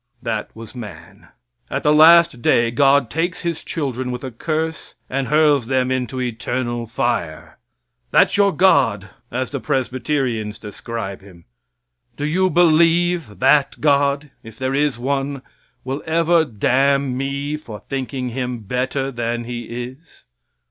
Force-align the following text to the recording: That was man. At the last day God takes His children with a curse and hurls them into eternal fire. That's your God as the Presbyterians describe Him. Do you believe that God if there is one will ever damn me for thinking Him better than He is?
That 0.23 0.49
was 0.55 0.73
man. 0.73 1.27
At 1.69 1.83
the 1.83 1.93
last 1.93 2.41
day 2.41 2.71
God 2.71 3.11
takes 3.11 3.43
His 3.43 3.63
children 3.63 4.09
with 4.09 4.23
a 4.23 4.31
curse 4.31 4.95
and 5.11 5.27
hurls 5.27 5.67
them 5.67 5.91
into 5.91 6.19
eternal 6.19 6.87
fire. 6.87 7.59
That's 8.09 8.35
your 8.35 8.51
God 8.51 9.11
as 9.29 9.51
the 9.51 9.59
Presbyterians 9.59 10.57
describe 10.57 11.21
Him. 11.21 11.45
Do 12.17 12.25
you 12.25 12.49
believe 12.49 13.37
that 13.37 13.79
God 13.79 14.31
if 14.41 14.57
there 14.57 14.73
is 14.73 14.97
one 14.97 15.43
will 15.83 16.01
ever 16.07 16.45
damn 16.45 17.15
me 17.15 17.55
for 17.55 17.81
thinking 17.87 18.29
Him 18.29 18.61
better 18.61 19.11
than 19.11 19.43
He 19.43 19.65
is? 19.85 20.23